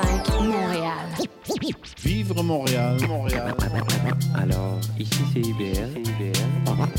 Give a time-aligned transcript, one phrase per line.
[0.00, 1.06] CIBL 101.5 Montréal.
[2.02, 3.54] Vivre Montréal, Montréal.
[4.34, 6.02] Alors, ici c'est IBL.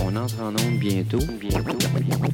[0.02, 1.20] On entre en onde bientôt.
[1.40, 1.78] Bientôt.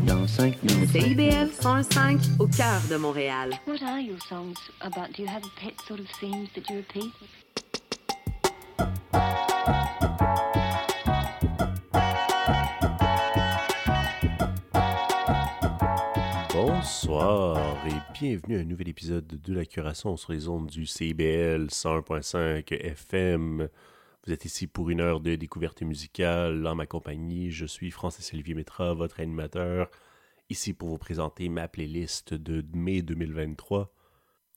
[0.06, 0.90] Dans 5 minutes.
[0.92, 3.52] CIBL 105 au cœur de Montréal.
[3.68, 5.14] What are your songs about?
[5.16, 7.14] Do you have a pet sort of themes that you repeat?
[17.20, 21.66] Bonsoir et bienvenue à un nouvel épisode de La Curation sur les ondes du CBL
[21.66, 23.70] 101.5 FM.
[24.24, 27.50] Vous êtes ici pour une heure de découverte musicale en ma compagnie.
[27.50, 29.90] Je suis Francis Olivier Métra, votre animateur,
[30.52, 33.92] ici pour vous présenter ma playlist de mai 2023.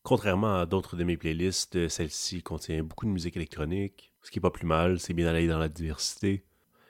[0.03, 4.43] Contrairement à d'autres de mes playlists, celle-ci contient beaucoup de musique électronique, ce qui est
[4.43, 6.45] pas plus mal, c'est bien d'aller dans la diversité.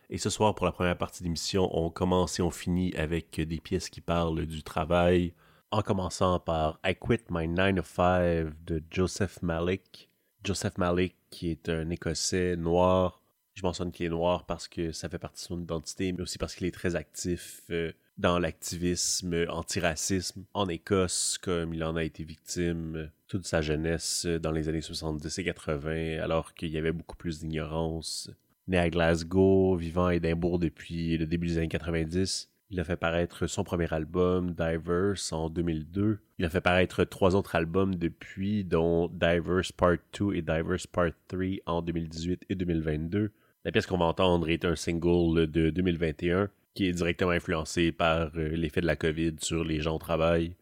[0.08, 3.60] Et ce soir, pour la première partie d'émission, on commence et on finit avec des
[3.60, 5.32] pièces qui parlent du travail,
[5.70, 10.10] en commençant par I Quit My 9 to 5 de Joseph Malik.
[10.42, 13.22] Joseph Malik, qui est un Écossais noir.
[13.54, 16.38] Je mentionne qu'il est noir parce que ça fait partie de son identité, mais aussi
[16.38, 22.02] parce qu'il est très actif euh, dans l'activisme antiracisme en Écosse, comme il en a
[22.02, 26.92] été victime toute sa jeunesse dans les années 70 et 80, alors qu'il y avait
[26.92, 28.30] beaucoup plus d'ignorance
[28.68, 32.96] Né à Glasgow, vivant à Édimbourg depuis le début des années 90, il a fait
[32.96, 36.18] paraître son premier album, Diverse, en 2002.
[36.38, 41.10] Il a fait paraître trois autres albums depuis, dont Diverse Part 2 et Diverse Part
[41.28, 43.32] 3 en 2018 et 2022.
[43.64, 48.30] La pièce qu'on va entendre est un single de 2021 qui est directement influencé par
[48.36, 50.54] euh, l'effet de la COVID sur les gens au travail.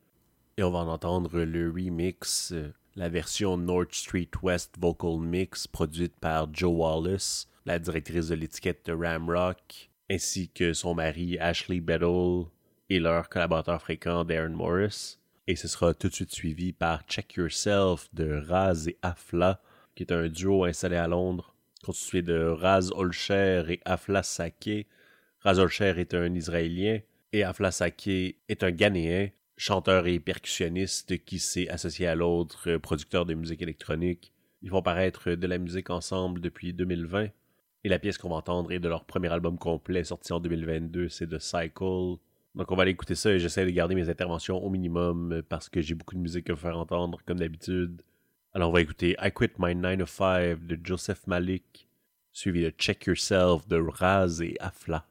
[0.56, 5.66] Et on va en entendre le remix, euh, la version North Street West Vocal Mix
[5.66, 11.80] produite par Joe Wallace la directrice de l'étiquette de Ramrock, ainsi que son mari Ashley
[11.80, 12.46] Bedell
[12.90, 15.18] et leur collaborateur fréquent Darren Morris.
[15.46, 19.62] Et ce sera tout de suite suivi par Check Yourself de Raz et Afla,
[19.94, 24.86] qui est un duo installé à Londres, constitué de Raz Olcher et Afla Sake.
[25.40, 27.00] Raz Olcher est un Israélien
[27.32, 33.26] et Afla Sake est un Ghanéen, chanteur et percussionniste qui s'est associé à l'autre producteur
[33.26, 34.32] de musique électronique.
[34.62, 37.28] Ils vont paraître de la musique ensemble depuis 2020
[37.88, 41.08] et la pièce qu'on va entendre est de leur premier album complet sorti en 2022,
[41.08, 42.18] c'est The Cycle.
[42.54, 45.70] Donc on va aller écouter ça et j'essaie de garder mes interventions au minimum parce
[45.70, 48.02] que j'ai beaucoup de musique à faire entendre comme d'habitude.
[48.52, 51.88] Alors on va écouter I Quit My 9 to 5 de Joseph Malik,
[52.30, 55.06] suivi de Check Yourself de Raz et Afla.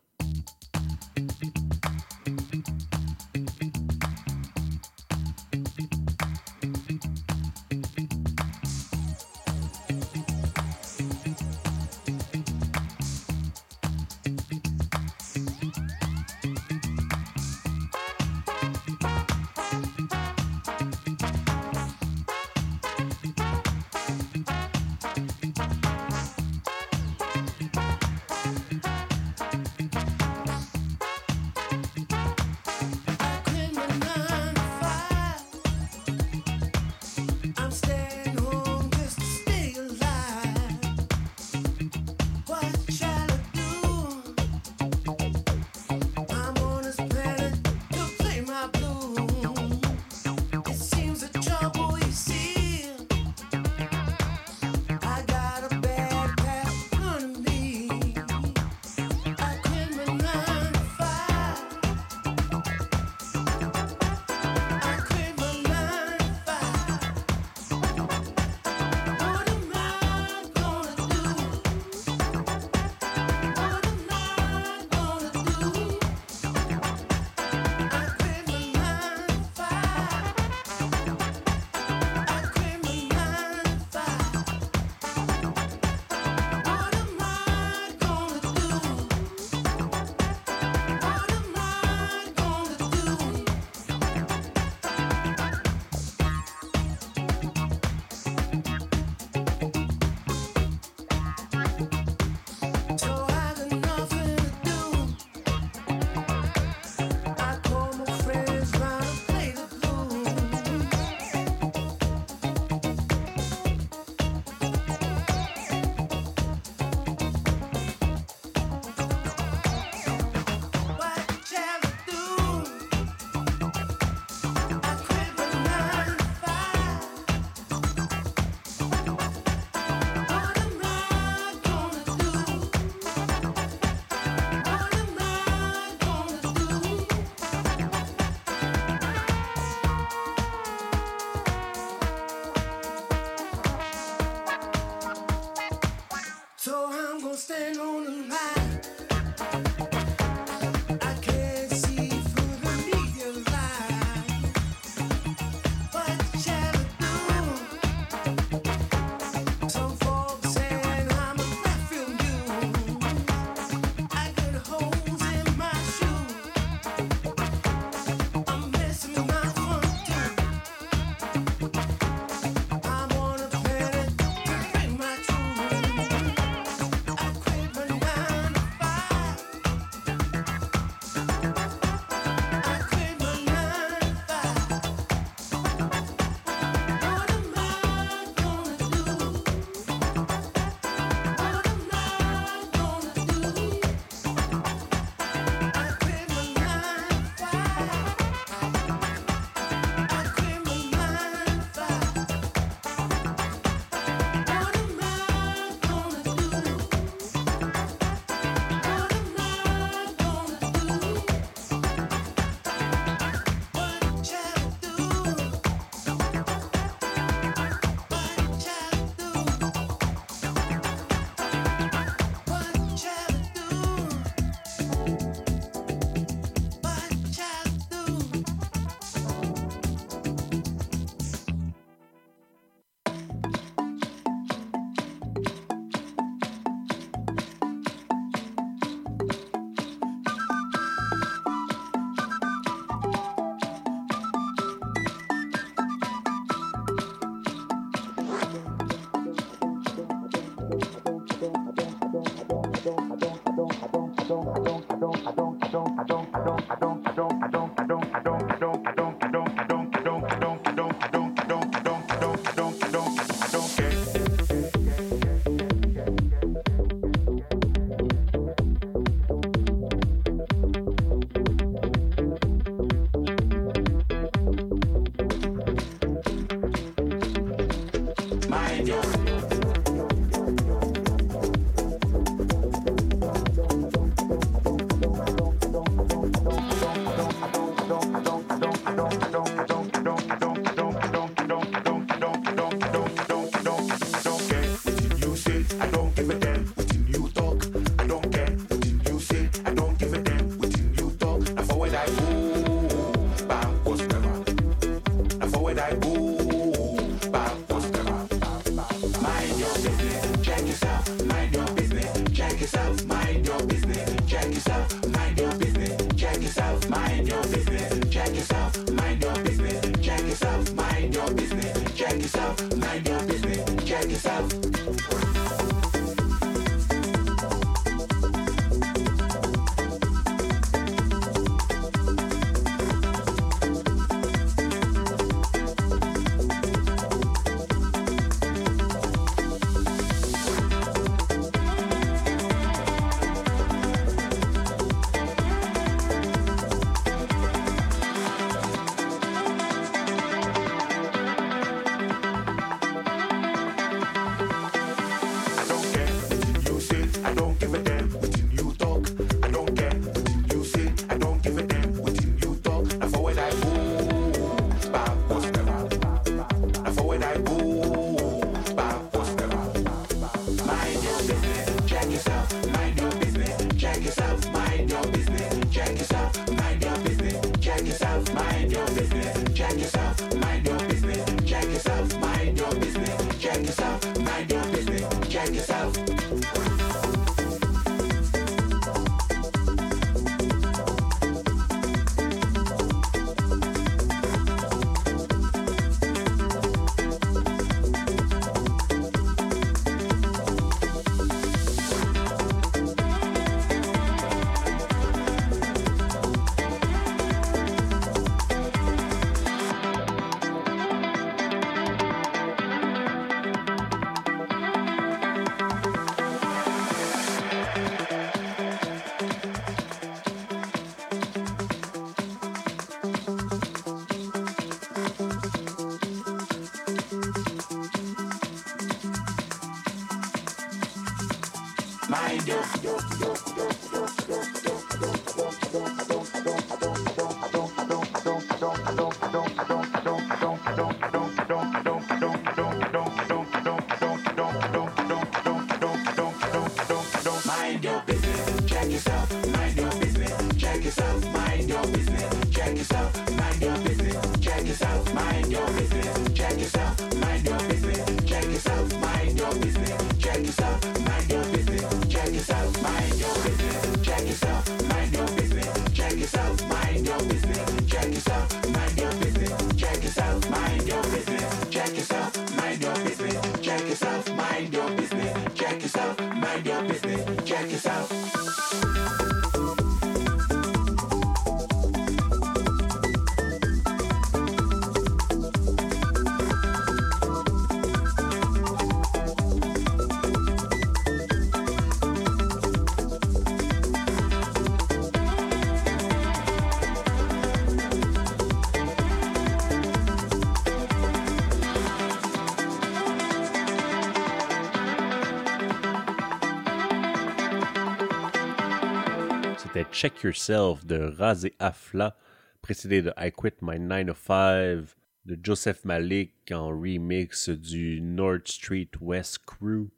[509.85, 512.15] Check Yourself de Razé Afla,
[512.61, 518.47] précédé de I Quit My 9 to 5 de Joseph Malik en remix du North
[518.47, 519.89] Street West Crew.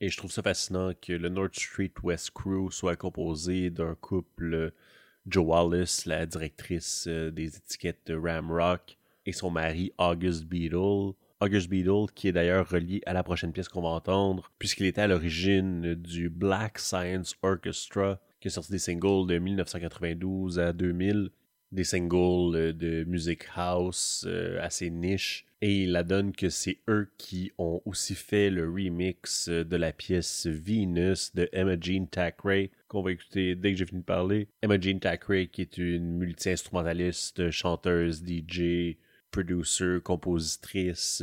[0.00, 4.72] Et je trouve ça fascinant que le North Street West Crew soit composé d'un couple
[5.26, 8.96] Joe Wallace, la directrice euh, des étiquettes de Ramrock,
[9.26, 11.12] et son mari August Beadle.
[11.40, 15.02] August Beadle, qui est d'ailleurs relié à la prochaine pièce qu'on va entendre, puisqu'il était
[15.02, 21.30] à l'origine du Black Science Orchestra, qui a sorti des singles de 1992 à 2000,
[21.72, 25.46] des singles euh, de music house euh, assez niche.
[25.62, 29.76] Et il la donne que c'est eux qui ont aussi fait le remix euh, de
[29.76, 34.06] la pièce Venus de Emma Jean Thackeray, qu'on va écouter dès que j'ai fini de
[34.06, 34.48] parler.
[34.62, 38.96] Emma Jean Thackeray, qui est une multi-instrumentaliste, chanteuse, DJ,
[39.30, 41.22] producer, compositrice,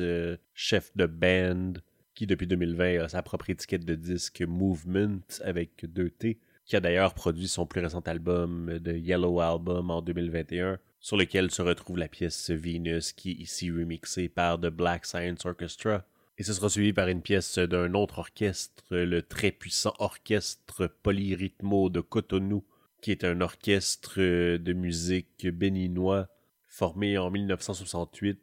[0.53, 1.73] chef de band,
[2.13, 6.81] qui depuis 2020 a sa propre étiquette de disque Movement avec deux T qui a
[6.81, 11.97] d'ailleurs produit son plus récent album de Yellow Album en 2021, sur lequel se retrouve
[11.97, 16.03] la pièce Venus qui est ici remixée par The Black Science Orchestra.
[16.37, 21.89] Et ce sera suivi par une pièce d'un autre orchestre, le très puissant orchestre Polyrythmo
[21.89, 22.65] de Cotonou,
[23.01, 26.27] qui est un orchestre de musique béninois
[26.67, 28.39] formé en 1968,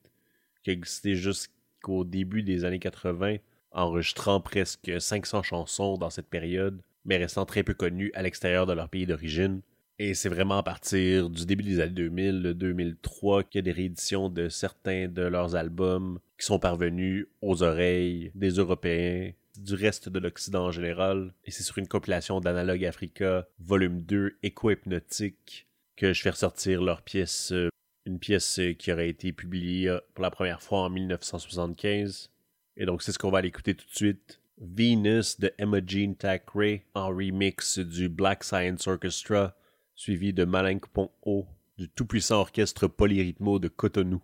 [0.63, 3.37] qui a existé jusqu'au début des années 80,
[3.73, 8.73] enregistrant presque 500 chansons dans cette période, mais restant très peu connus à l'extérieur de
[8.73, 9.61] leur pays d'origine.
[9.99, 13.73] Et c'est vraiment à partir du début des années 2000, 2003, qu'il y a des
[13.73, 20.09] rééditions de certains de leurs albums qui sont parvenus aux oreilles des Européens, du reste
[20.09, 21.33] de l'Occident en général.
[21.45, 27.03] Et c'est sur une compilation d'Analog Africa, volume 2, Éco-hypnotique, que je fais ressortir leur
[27.03, 27.69] pièce, euh,
[28.05, 32.31] une pièce qui aurait été publiée euh, pour la première fois en 1975.
[32.77, 34.41] Et donc c'est ce qu'on va aller écouter tout de suite.
[34.59, 39.55] Venus de Emma Jean Thackeray en remix du Black Science Orchestra,
[39.95, 41.47] suivi de Malenko O
[41.77, 44.23] du tout-puissant orchestre Polyrythmo de Cotonou.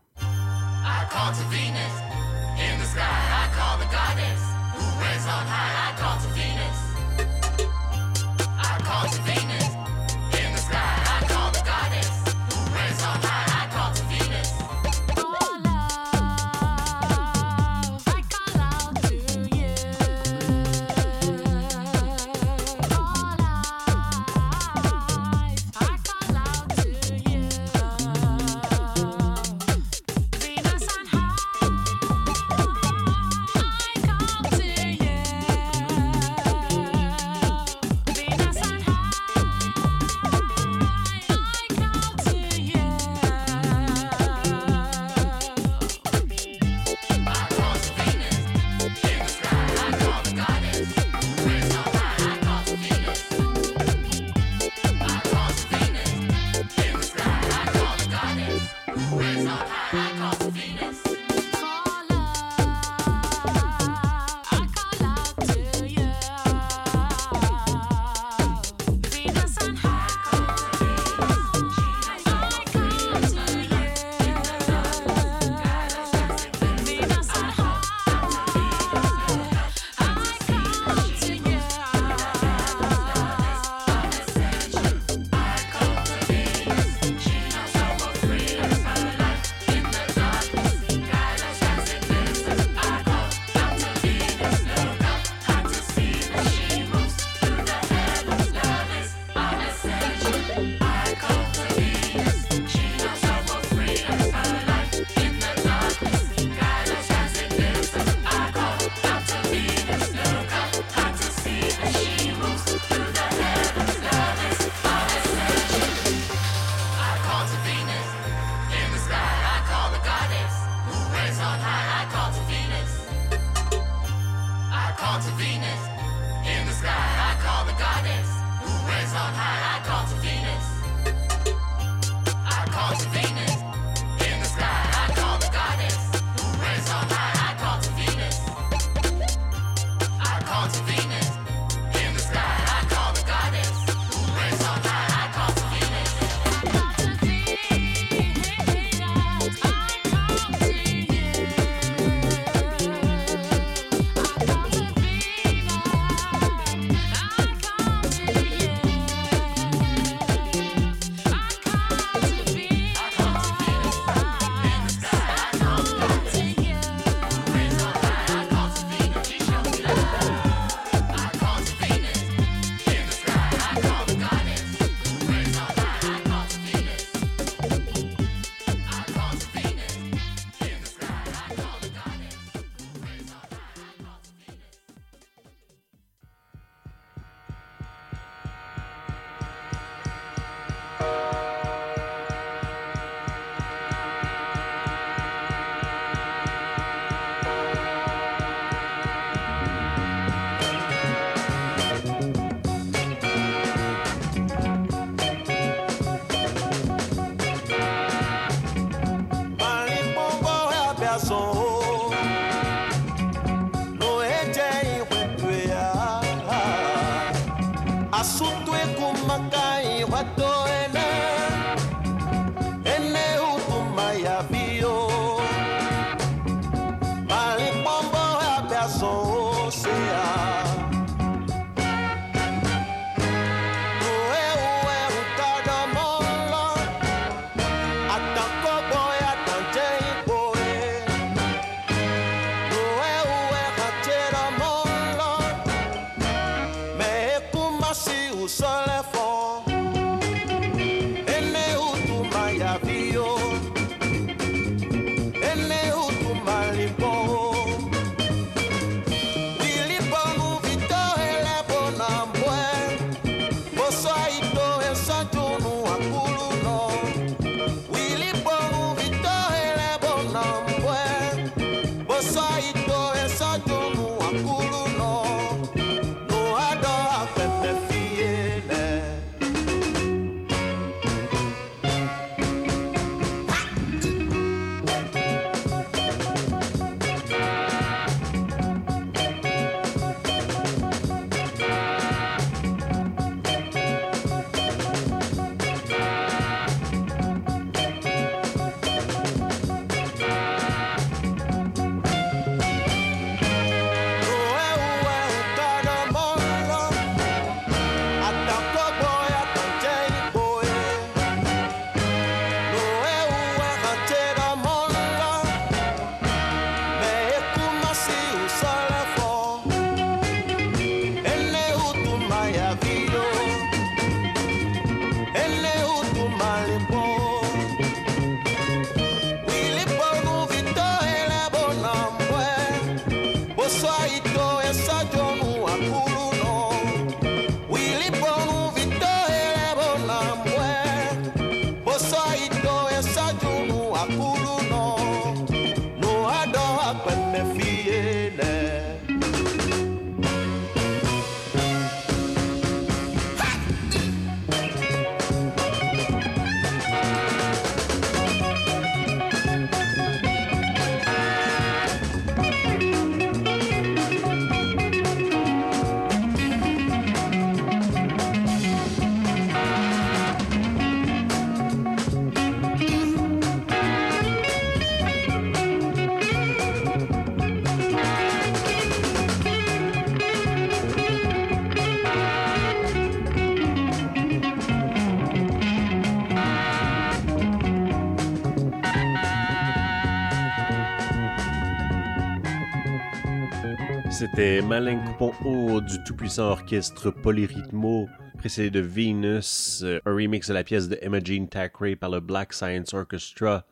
[394.71, 400.89] Coupon Haut du tout-puissant orchestre Polyrythmo, précédé de Venus, euh, un remix de la pièce
[400.89, 403.67] de Emma Jean Thackeray par le Black Science Orchestra.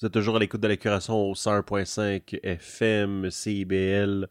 [0.00, 4.26] Vous êtes toujours à l'écoute de la curation au 101.5 FM, CIBL.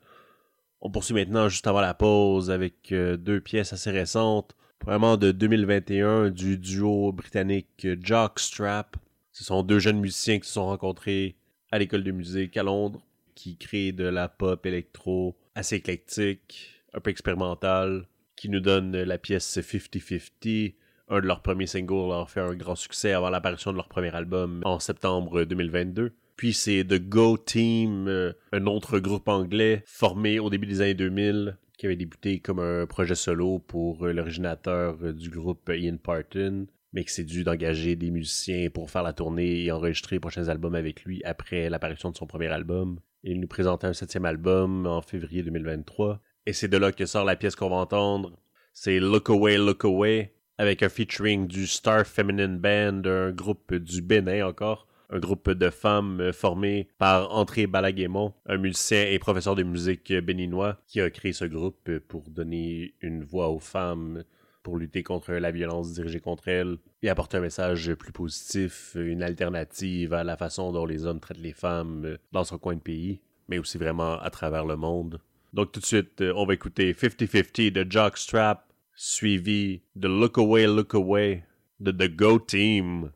[0.81, 4.57] On poursuit maintenant juste avant la pause avec euh, deux pièces assez récentes.
[4.85, 8.97] Vraiment de 2021 du duo britannique Jockstrap.
[9.31, 11.37] Ce sont deux jeunes musiciens qui se sont rencontrés
[11.71, 13.05] à l'école de musique à Londres,
[13.35, 19.17] qui créent de la pop électro assez éclectique, un peu expérimentale, qui nous donne la
[19.17, 20.73] pièce 50-50.
[21.09, 24.15] Un de leurs premiers singles a fait un grand succès avant l'apparition de leur premier
[24.15, 26.13] album en septembre 2022.
[26.37, 30.93] Puis c'est The Go Team, euh, un autre groupe anglais formé au début des années
[30.93, 35.97] 2000, qui avait débuté comme un projet solo pour euh, l'originateur euh, du groupe Ian
[35.97, 40.19] Parton, mais qui s'est dû d'engager des musiciens pour faire la tournée et enregistrer les
[40.21, 42.99] prochains albums avec lui après l'apparition de son premier album.
[43.23, 46.21] Il nous présentait un septième album en février 2023.
[46.45, 48.39] Et c'est de là que sort la pièce qu'on va entendre.
[48.71, 54.01] C'est Look Away, Look Away, avec un featuring du Star Feminine Band, un groupe du
[54.01, 54.87] Bénin encore.
[55.09, 60.77] Un groupe de femmes formé par André Balaguémon, un musicien et professeur de musique béninois,
[60.87, 64.23] qui a créé ce groupe pour donner une voix aux femmes
[64.69, 69.23] pour lutter contre la violence dirigée contre elles et apporter un message plus positif, une
[69.23, 73.19] alternative à la façon dont les hommes traitent les femmes dans son coin de pays,
[73.47, 75.19] mais aussi vraiment à travers le monde.
[75.53, 80.93] Donc tout de suite, on va écouter 50-50 de Jockstrap, suivi de Look Away, Look
[80.93, 81.43] Away
[81.79, 83.09] de The Go Team.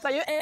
[0.00, 0.41] 在你。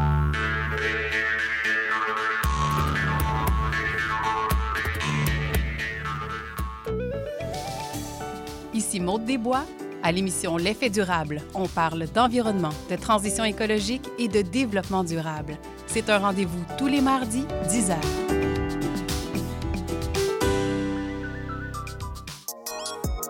[9.01, 9.63] Maude Desbois.
[10.03, 15.57] À l'émission L'effet durable, on parle d'environnement, de transition écologique et de développement durable.
[15.87, 17.97] C'est un rendez-vous tous les mardis, 10 heures.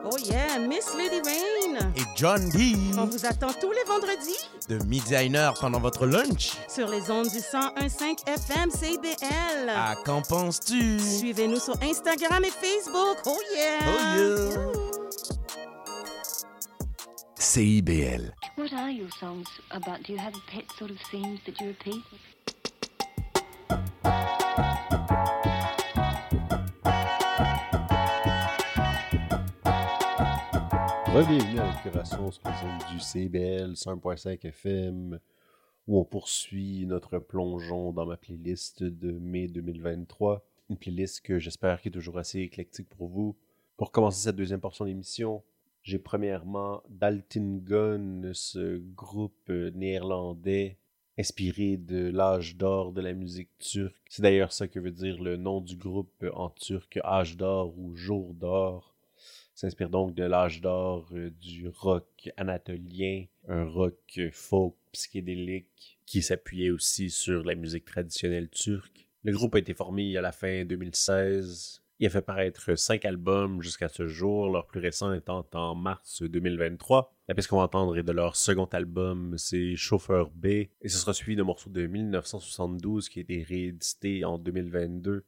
[0.04, 1.92] Oh yeah, Miss Lady Rain!
[1.96, 2.98] Et John B.
[2.98, 4.38] On vous attend tous les vendredis
[4.70, 6.52] De midi à une heure pendant votre lunch.
[6.68, 9.70] sur les ondes du 101.5 FM CBL.
[9.70, 11.00] À qu'en penses-tu?
[11.00, 13.18] Suivez-nous sur Instagram et Facebook.
[13.26, 13.80] Oh yeah!
[13.86, 14.81] Oh yeah!
[17.54, 18.32] CIBL.
[18.56, 20.04] What are your songs about?
[20.04, 22.02] Do you have pet sort of themes that you repeat?
[31.12, 35.20] Bienvenue à curation ondes du CBL 100.5 FM
[35.88, 40.42] où on poursuit notre plongeon dans ma playlist de mai 2023.
[40.70, 43.36] Une playlist que j'espère qui est toujours assez éclectique pour vous.
[43.76, 45.44] Pour commencer cette deuxième portion d'émission,
[45.84, 50.78] j'ai premièrement Dalton Gun, ce groupe euh, néerlandais
[51.18, 53.96] inspiré de l'âge d'or de la musique turque.
[54.10, 57.78] C'est d'ailleurs ça que veut dire le nom du groupe euh, en turc, âge d'or
[57.78, 58.92] ou jour d'or
[59.54, 66.72] s'inspire donc de l'âge d'or euh, du rock anatolien, un rock folk psychédélique qui s'appuyait
[66.72, 69.08] aussi sur la musique traditionnelle turque.
[69.24, 71.84] Le groupe a été formé à la fin 2016.
[72.02, 76.24] Il a fait paraître cinq albums jusqu'à ce jour, leur plus récent étant en mars
[76.24, 77.14] 2023.
[77.28, 80.98] La pièce qu'on va entendre est de leur second album, c'est Chauffeur B, et ce
[80.98, 85.26] sera suivi d'un morceau de 1972 qui a été réédité en 2022.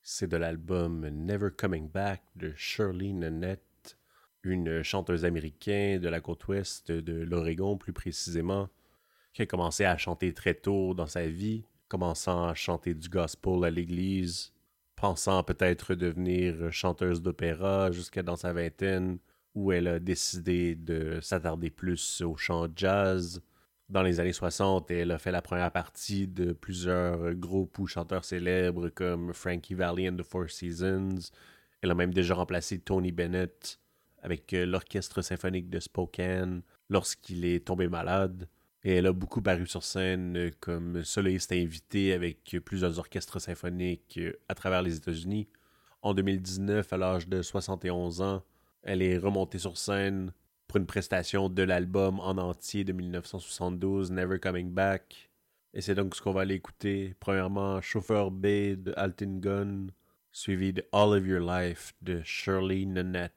[0.00, 3.98] C'est de l'album Never Coming Back de Shirley Nanette,
[4.44, 8.68] une chanteuse américaine de la côte ouest de l'Oregon plus précisément,
[9.32, 13.64] qui a commencé à chanter très tôt dans sa vie, commençant à chanter du gospel
[13.64, 14.52] à l'église,
[14.96, 19.18] pensant peut-être devenir chanteuse d'opéra jusqu'à dans sa vingtaine,
[19.54, 23.40] où elle a décidé de s'attarder plus au chant jazz.
[23.88, 28.24] Dans les années 60, elle a fait la première partie de plusieurs groupes ou chanteurs
[28.24, 31.30] célèbres comme Frankie Valli and the Four Seasons.
[31.82, 33.78] Elle a même déjà remplacé Tony Bennett
[34.22, 38.48] avec euh, l'Orchestre symphonique de Spokane lorsqu'il est tombé malade.
[38.84, 44.18] Et elle a beaucoup paru sur scène euh, comme soloiste invité avec plusieurs orchestres symphoniques
[44.18, 45.48] euh, à travers les États-Unis.
[46.02, 48.42] En 2019, à l'âge de 71 ans,
[48.82, 50.32] elle est remontée sur scène
[50.68, 55.30] pour une prestation de l'album en entier de 1972, Never Coming Back.
[55.74, 56.62] Et c'est donc ce qu'on va aller.
[57.20, 59.86] Premièrement, Chauffeur B de Alton Gun,
[60.32, 63.32] suivi de All of Your Life de Shirley Nanette.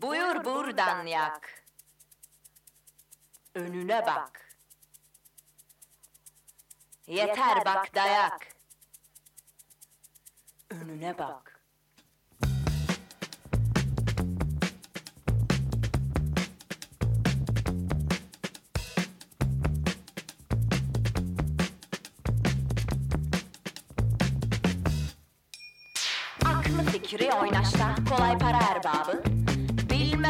[0.00, 1.64] Buyur buradan yak.
[3.54, 4.56] Önüne bak.
[7.06, 8.48] Yeter bak dayak.
[10.70, 11.60] Önüne bak.
[26.44, 29.31] Aklı fikri oynaşta kolay para erbabı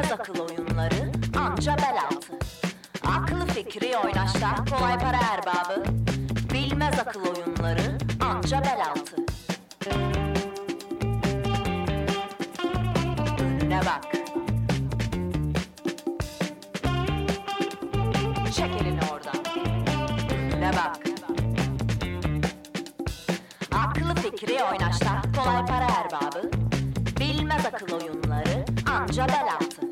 [0.02, 2.32] Bilmez akıl oyunları anca bel altı.
[3.06, 5.84] Aklı fikri oynaşta kolay para erbabı.
[6.54, 9.16] Bilmez akıl oyunları anca bel altı.
[13.40, 14.12] Önüne bak.
[18.54, 19.44] Çek elini oradan.
[20.30, 20.98] Önüne bak.
[23.72, 26.50] Aklı fikri oynaşta kolay para erbabı.
[27.20, 29.91] Bilmez akıl oyunları anca bel altı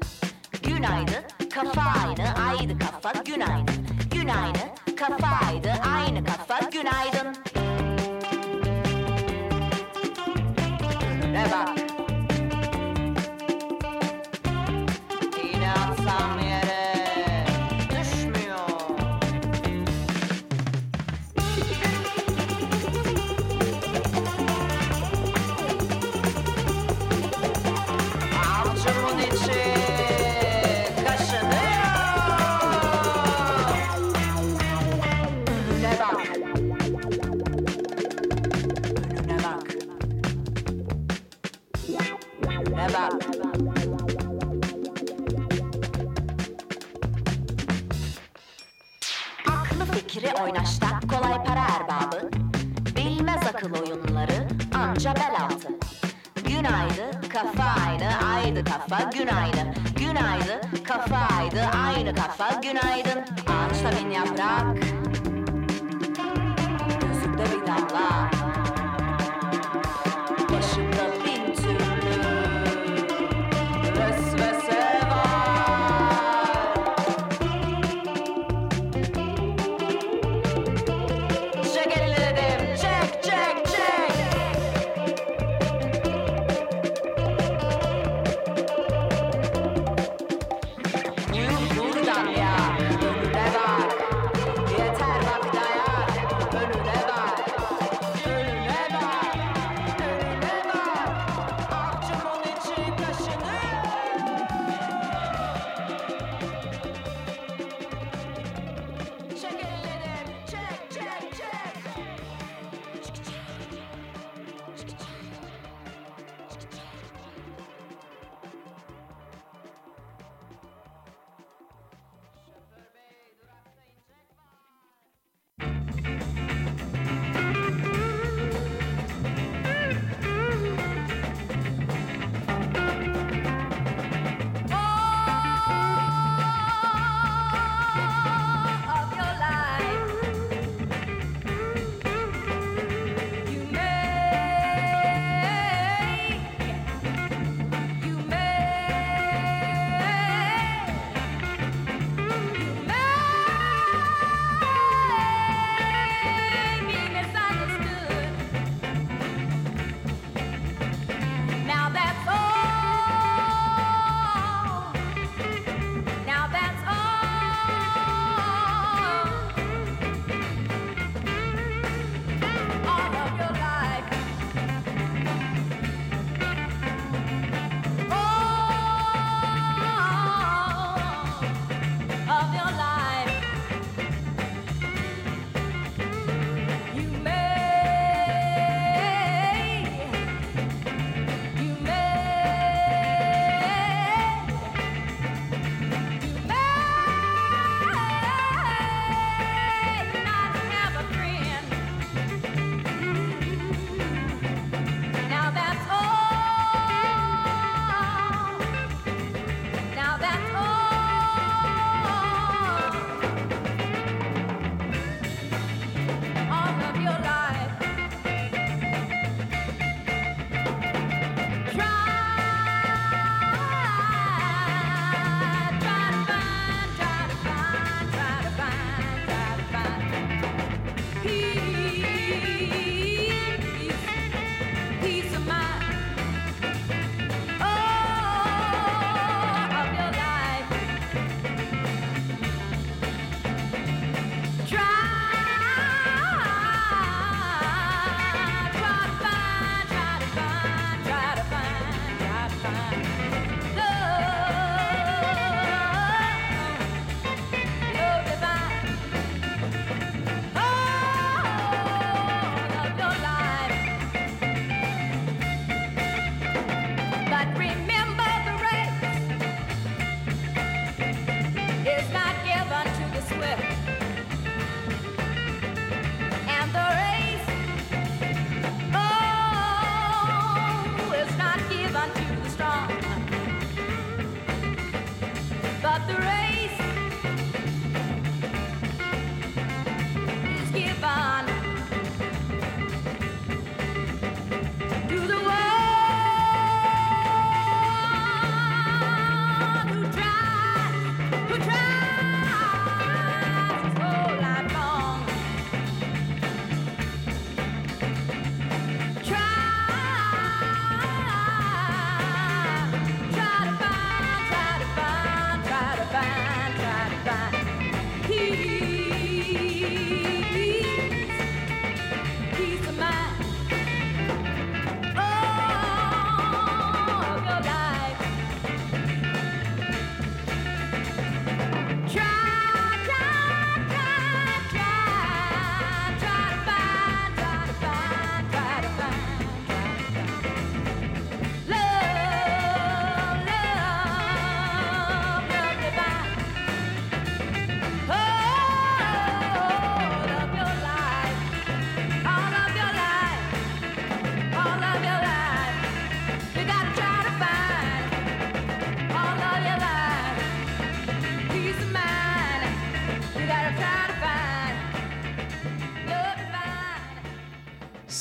[0.81, 1.23] gün aynı,
[1.55, 3.67] kafa aynı, aynı kafa gün aynı.
[4.11, 4.29] Gün
[4.97, 7.37] kafa aynı, aynı kafa günaydın.
[11.33, 11.69] Ne bak.
[15.45, 16.60] Yine atsam ya.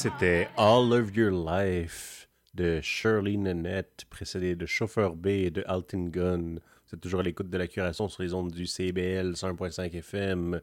[0.01, 6.05] C'était All of Your Life de Shirley Nanette, précédé de Chauffeur B et de Alton
[6.05, 6.55] Gun.
[6.85, 10.61] C'est toujours à l'écoute de la curation sur les ondes du CBL 101.5 FM.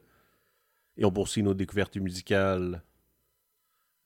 [0.96, 2.82] Et on poursuit nos découvertes musicales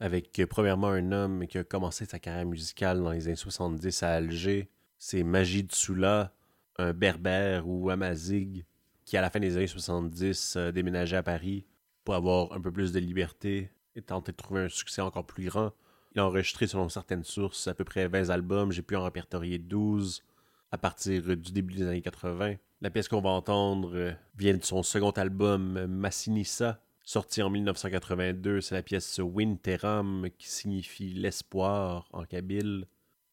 [0.01, 4.03] avec euh, premièrement un homme qui a commencé sa carrière musicale dans les années 70
[4.03, 4.69] à Alger.
[4.99, 6.35] C'est Majid Soula,
[6.77, 8.65] un berbère ou amazigh
[9.05, 11.67] qui à la fin des années 70 a déménagé à Paris
[12.03, 15.47] pour avoir un peu plus de liberté et tenter de trouver un succès encore plus
[15.47, 15.73] grand.
[16.15, 18.73] Il a enregistré, selon certaines sources, à peu près 20 albums.
[18.73, 20.23] J'ai pu en répertorier 12
[20.73, 22.55] à partir du début des années 80.
[22.81, 28.61] La pièce qu'on va entendre euh, vient de son second album, Massinissa, sorti en 1982.
[28.61, 32.87] C'est la pièce Winteram, qui signifie l'espoir en kabyle.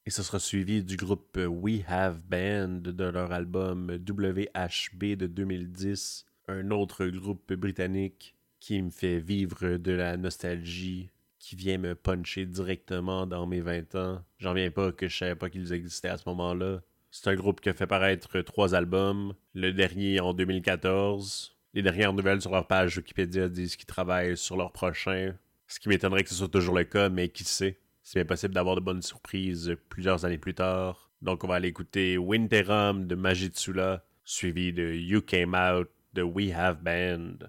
[0.06, 6.26] Et ce sera suivi du groupe We Have Band de leur album WHB de 2010,
[6.48, 8.37] un autre groupe britannique
[8.68, 11.10] qui me fait vivre de la nostalgie,
[11.40, 14.22] qui vient me puncher directement dans mes 20 ans.
[14.40, 16.82] J'en viens pas que je savais pas qu'ils existaient à ce moment-là.
[17.10, 21.56] C'est un groupe qui a fait paraître trois albums, le dernier en 2014.
[21.76, 25.34] Les dernières nouvelles sur leur page Wikipédia disent qu'ils travaillent sur leur prochain,
[25.66, 27.80] ce qui m'étonnerait que ce soit toujours le cas, mais qui sait?
[28.04, 31.10] C'est bien possible d'avoir de bonnes surprises plusieurs années plus tard.
[31.22, 36.52] Donc on va aller écouter Winterum de Majitsula, suivi de You Came Out de We
[36.52, 37.48] Have Band.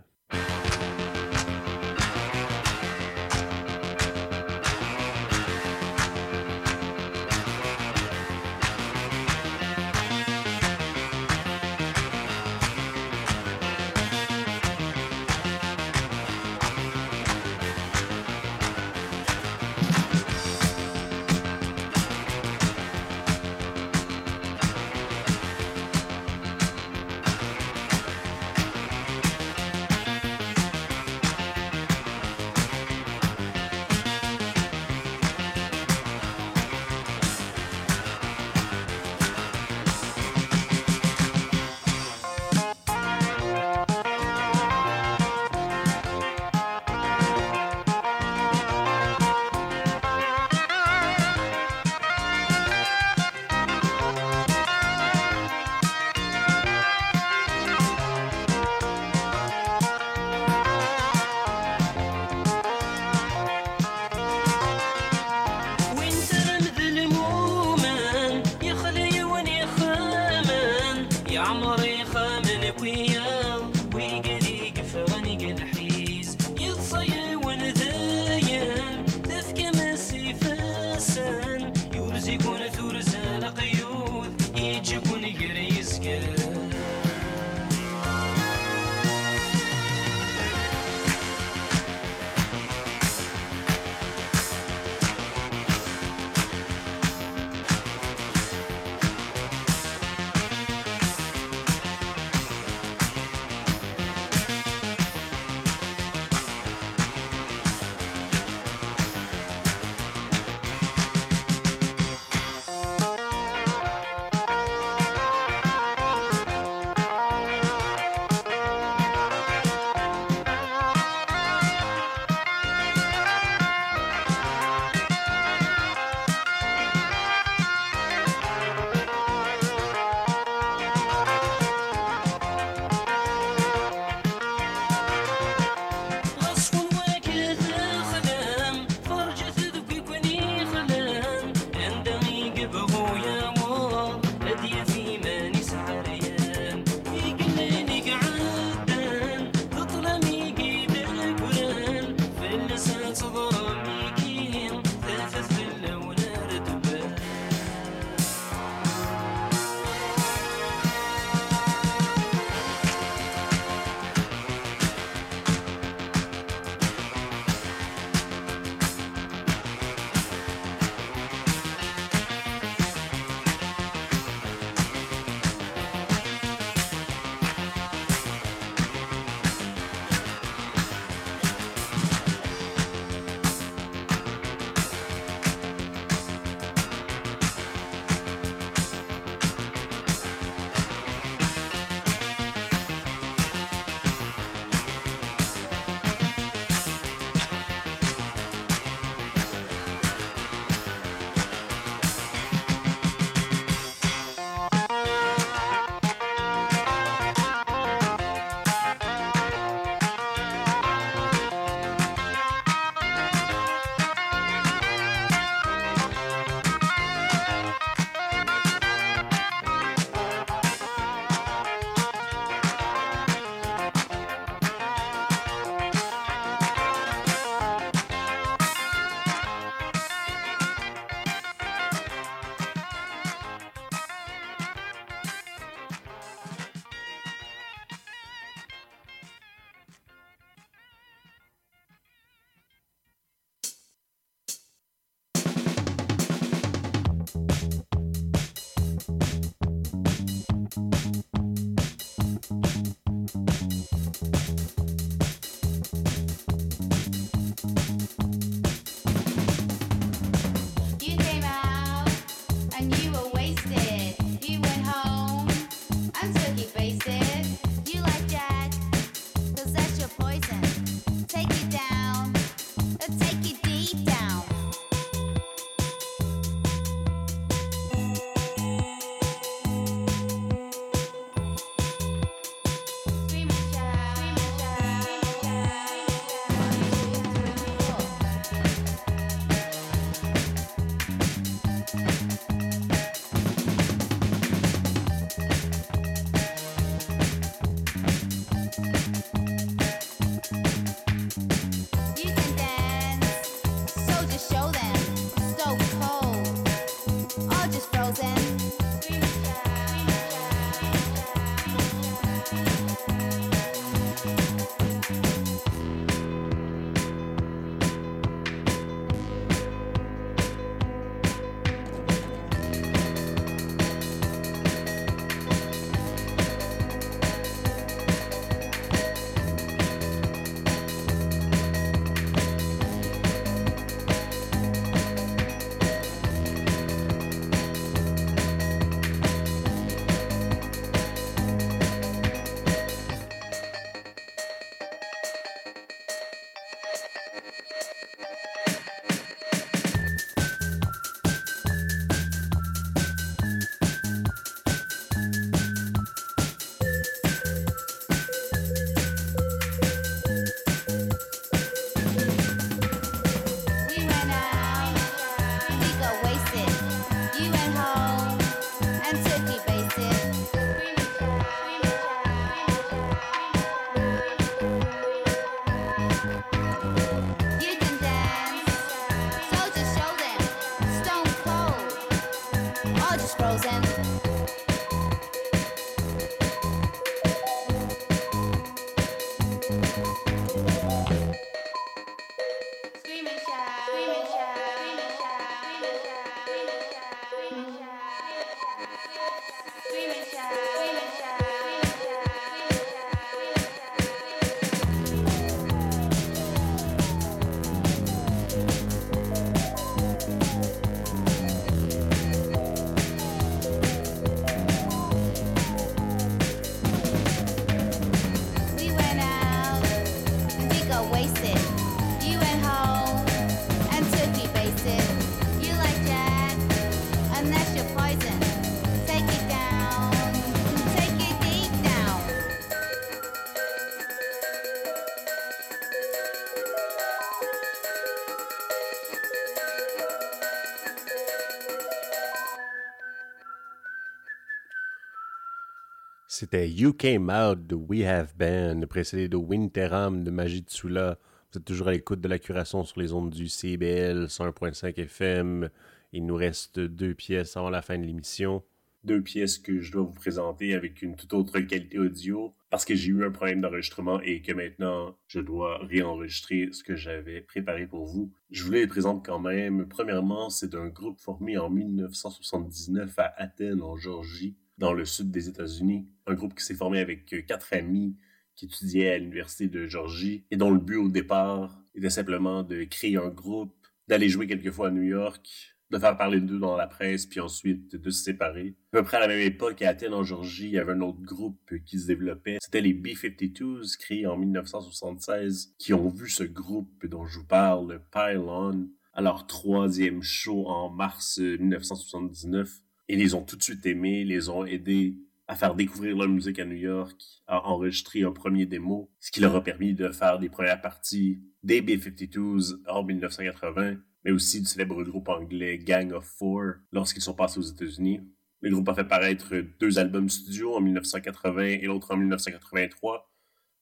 [446.39, 451.19] C'était You Came Out de We Have Been, précédé de Winteram de Magitsula.
[451.51, 455.69] Vous êtes toujours à l'écoute de la curation sur les ondes du CBL 101.5 FM.
[456.13, 458.63] Il nous reste deux pièces avant la fin de l'émission.
[459.03, 462.95] Deux pièces que je dois vous présenter avec une toute autre qualité audio parce que
[462.95, 467.89] j'ai eu un problème d'enregistrement et que maintenant je dois réenregistrer ce que j'avais préparé
[467.89, 468.33] pour vous.
[468.53, 469.89] Je vous les présente quand même.
[469.89, 475.49] Premièrement, c'est un groupe formé en 1979 à Athènes en Géorgie dans le sud des
[475.49, 476.07] États-Unis.
[476.27, 478.17] Un groupe qui s'est formé avec euh, quatre amis
[478.55, 482.85] qui étudiaient à l'Université de Géorgie et dont le but au départ était simplement de
[482.85, 483.75] créer un groupe,
[484.09, 487.97] d'aller jouer quelquefois à New York, de faire parler d'eux dans la presse, puis ensuite
[487.97, 488.75] de se séparer.
[488.93, 491.01] À peu près à la même époque, à Athènes, en Géorgie, il y avait un
[491.01, 492.59] autre groupe qui se développait.
[492.61, 497.93] C'était les B-52s, créés en 1976, qui ont vu ce groupe dont je vous parle,
[497.93, 502.71] le Pylon, à leur troisième show en mars euh, 1979
[503.09, 506.59] et les ont tout de suite aimés, les ont aidés à faire découvrir leur musique
[506.59, 510.39] à New York, à enregistrer un premier démo, ce qui leur a permis de faire
[510.39, 516.27] des premières parties des B-52s en 1980, mais aussi du célèbre groupe anglais Gang of
[516.39, 518.21] Four lorsqu'ils sont passés aux États-Unis.
[518.61, 523.33] Le groupe a fait paraître deux albums studio en 1980 et l'autre en 1983,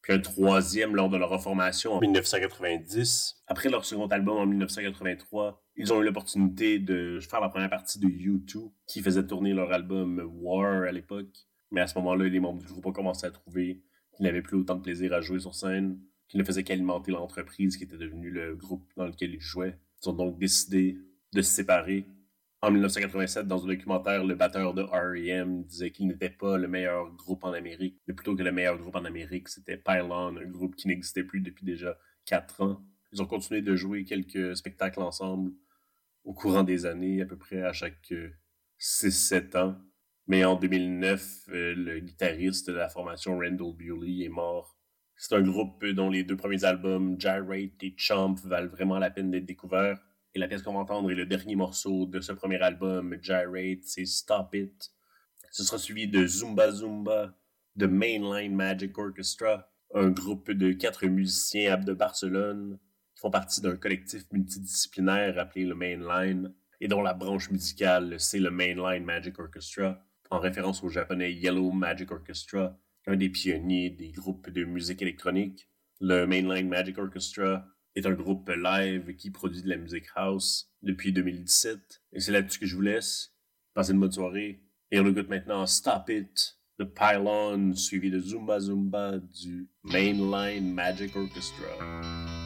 [0.03, 3.43] puis un troisième lors de leur reformation en 1990.
[3.49, 7.99] Après leur second album en 1983, ils ont eu l'opportunité de faire la première partie
[7.99, 11.47] de U2, qui faisait tourner leur album War à l'époque.
[11.71, 13.83] Mais à ce moment-là, les membres du groupe ont commencé à trouver
[14.15, 17.77] qu'ils n'avaient plus autant de plaisir à jouer sur scène, qu'ils ne faisaient qu'alimenter l'entreprise
[17.77, 19.79] qui était devenue le groupe dans lequel ils jouaient.
[20.03, 20.99] Ils ont donc décidé
[21.33, 22.07] de se séparer.
[22.63, 25.65] En 1987, dans un documentaire, le batteur de R.E.M.
[25.65, 28.97] disait qu'il n'était pas le meilleur groupe en Amérique, mais plutôt que le meilleur groupe
[28.97, 32.83] en Amérique, c'était Pylon, un groupe qui n'existait plus depuis déjà quatre ans.
[33.13, 35.53] Ils ont continué de jouer quelques spectacles ensemble
[36.27, 38.13] au courant des années, à peu près à chaque
[38.79, 39.77] 6-7 ans.
[40.27, 44.77] Mais en 2009, euh, le guitariste de la formation Randall Bewley est mort.
[45.17, 49.31] C'est un groupe dont les deux premiers albums, Gyrate et Chomp, valent vraiment la peine
[49.31, 49.99] d'être découverts.
[50.35, 53.85] Et la pièce qu'on va entendre est le dernier morceau de ce premier album, Gyrate,
[53.85, 54.91] c'est Stop It.
[55.53, 57.35] Ce sera suivi de Zumba Zumba,
[57.77, 62.79] de Mainline Magic Orchestra, un groupe de quatre musiciens de Barcelone
[63.17, 68.51] font partie d'un collectif multidisciplinaire appelé le Mainline et dont la branche musicale c'est le
[68.51, 69.99] Mainline Magic Orchestra,
[70.31, 75.69] en référence au japonais Yellow Magic Orchestra, un des pionniers des groupes de musique électronique.
[76.01, 81.13] Le Mainline Magic Orchestra est un groupe live qui produit de la musique house depuis
[81.13, 82.03] 2017.
[82.13, 83.35] Et c'est là-dessus que je vous laisse.
[83.73, 84.63] Passez une bonne soirée.
[84.91, 91.17] Et on écoute maintenant Stop It, The Pylon, suivi de Zumba Zumba du Mainline Magic
[91.17, 92.46] Orchestra.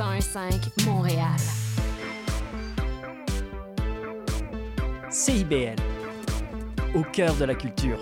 [0.00, 1.36] 101.5 Montréal.
[5.10, 5.76] CIBL,
[6.94, 8.00] au cœur de la culture.